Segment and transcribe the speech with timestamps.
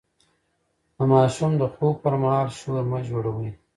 [0.95, 3.51] د ماشوم د خوب پر مهال شور مه جوړوئ.